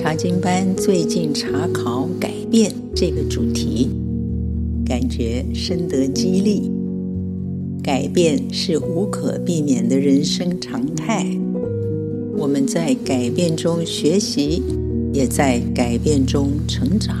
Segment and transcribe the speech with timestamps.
[0.00, 3.90] 查经班最近查考改变这个主题，
[4.86, 6.70] 感觉深得激励。
[7.82, 11.26] 改变是无可避免的人生常态，
[12.36, 14.62] 我们在改变中学习，
[15.12, 17.16] 也在改变中成长。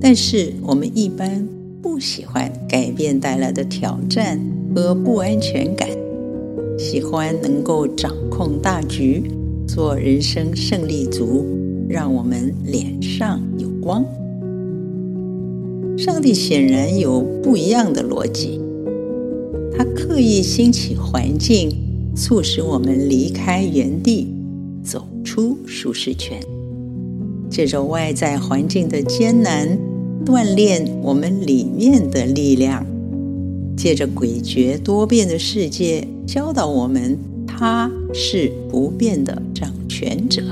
[0.00, 1.44] 但是我们一般
[1.82, 4.40] 不喜欢改变带来的挑战
[4.72, 5.88] 和不安全感，
[6.78, 9.24] 喜欢能够掌控大局。
[9.72, 11.46] 做人生胜利组，
[11.88, 14.04] 让我们脸上有光。
[15.96, 18.60] 上帝显然有不一样的逻辑，
[19.72, 21.70] 他刻意兴起环境，
[22.16, 24.34] 促使我们离开原地，
[24.82, 26.40] 走出舒适圈。
[27.48, 29.78] 借着外在环境的艰难，
[30.26, 32.84] 锻炼我们里面的力量；
[33.76, 37.16] 借着诡谲多变的世界，教导我们。
[37.60, 40.42] 他是不变的掌权者。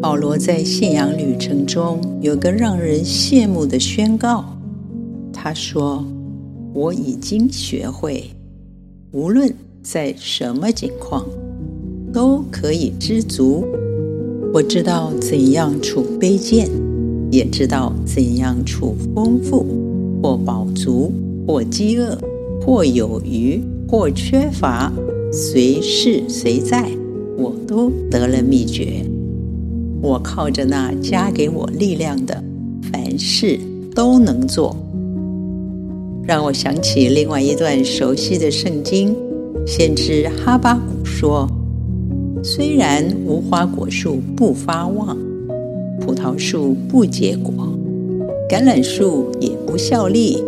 [0.00, 4.44] 保罗在信仰旅程中有个让人羡慕的宣告，
[5.32, 6.04] 他说
[6.72, 8.30] ：“我已经学会，
[9.10, 11.26] 无论在什么境况，
[12.12, 13.66] 都可以知足。
[14.54, 16.68] 我知道怎样处卑贱，
[17.28, 19.66] 也知道怎样处丰富，
[20.22, 21.12] 或饱足，
[21.44, 22.16] 或饥饿，
[22.64, 24.92] 或有余，或缺乏。”
[25.30, 26.90] 随事随在，
[27.36, 29.04] 我都得了秘诀。
[30.00, 32.42] 我靠着那加给我力量的，
[32.90, 33.60] 凡事
[33.94, 34.74] 都能做。
[36.24, 39.14] 让我想起另外一段熟悉的圣经，
[39.66, 41.46] 先知哈巴谷说
[42.42, 45.16] ：“虽然无花果树不发旺，
[46.00, 47.52] 葡萄树不结果，
[48.48, 50.42] 橄榄树也不效力，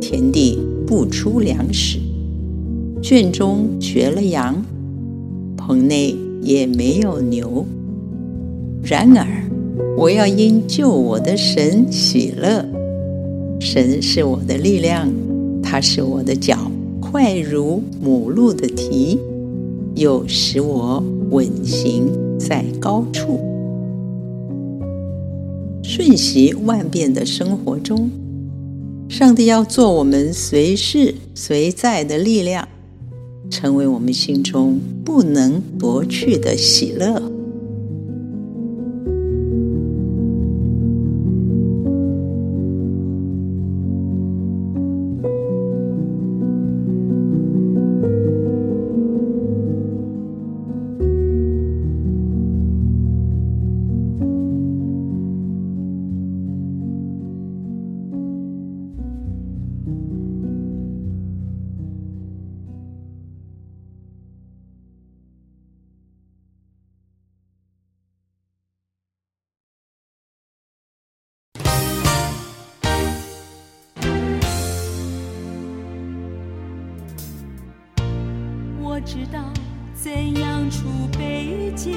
[0.00, 1.98] 田地不出粮食。”
[3.02, 4.64] 圈中绝了羊，
[5.56, 7.64] 棚内也没有牛。
[8.82, 9.26] 然而，
[9.96, 12.64] 我要因救我的神喜乐。
[13.60, 15.12] 神是我的力量，
[15.62, 19.18] 他是我的脚快如母鹿的蹄，
[19.94, 23.40] 又使我稳行在高处。
[25.82, 28.10] 瞬息万变的生活中，
[29.08, 32.66] 上帝要做我们随事随在的力量。
[33.50, 37.35] 成为我们心中不能夺去的喜乐。
[79.06, 79.38] 知道
[79.94, 81.94] 怎样处卑贱，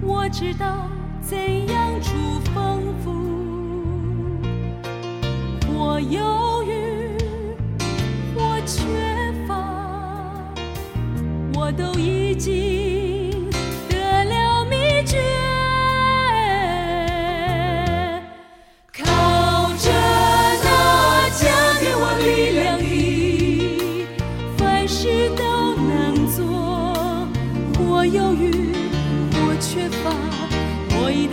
[0.00, 0.88] 我知道
[1.20, 1.36] 怎
[1.66, 2.14] 样处
[2.54, 3.10] 丰富。
[5.74, 7.16] 我犹豫，
[8.36, 8.86] 我缺
[9.48, 9.58] 乏，
[11.58, 12.85] 我都已经。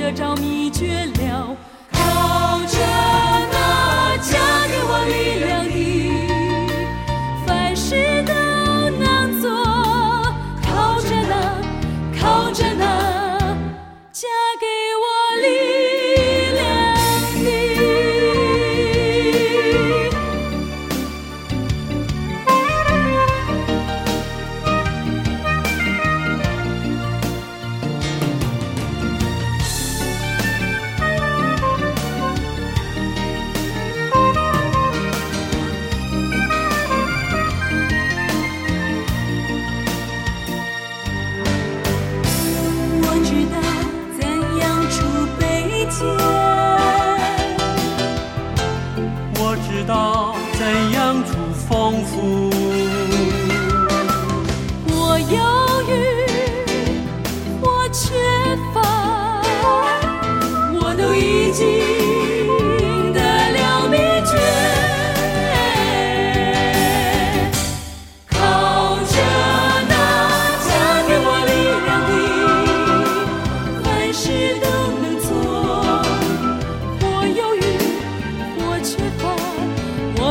[0.04, 1.06] 得着秘诀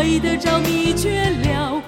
[0.03, 1.82] 可得着，你却了。